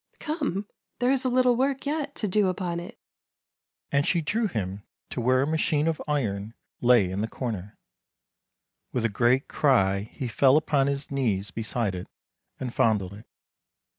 Come, 0.19 0.65
there 0.97 1.11
is 1.11 1.25
a 1.25 1.29
little 1.29 1.55
work 1.55 1.85
yet 1.85 2.15
to 2.15 2.27
do 2.27 2.47
upon 2.47 2.79
it;" 2.79 2.97
and 3.91 4.03
she 4.03 4.19
drew 4.19 4.47
him 4.47 4.81
to 5.11 5.21
where 5.21 5.43
a 5.43 5.45
machine 5.45 5.87
of 5.87 6.01
iron 6.07 6.55
lay 6.81 7.11
in 7.11 7.21
the 7.21 7.27
corner. 7.27 7.77
With 8.91 9.05
a 9.05 9.09
great 9.09 9.47
cry 9.47 10.09
he 10.11 10.27
fell 10.27 10.57
upon 10.57 10.87
his 10.87 11.11
knees 11.11 11.51
beside 11.51 11.93
it, 11.93 12.07
and 12.59 12.73
fondled 12.73 13.13
it. 13.13 13.27